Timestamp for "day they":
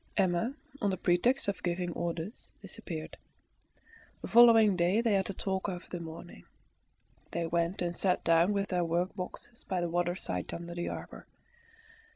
4.75-5.13